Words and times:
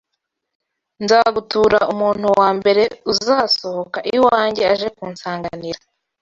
nzagutura 1.03 1.79
umuntu 1.93 2.25
wa 2.39 2.49
mbere 2.57 2.83
uzasohoka 3.11 3.97
iwanjye 4.15 4.63
aje 4.73 4.87
kunsanganira 4.97 5.81